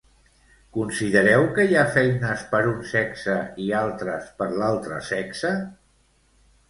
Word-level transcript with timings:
Considereu 0.77 1.43
que 1.57 1.65
hi 1.73 1.77
ha 1.81 1.83
feines 1.97 2.45
per 2.53 2.63
un 2.71 2.81
sexe 2.93 3.37
i 3.67 3.71
altres 3.83 4.33
per 4.41 4.49
l'altre 4.59 4.99
sexe? 5.15 5.53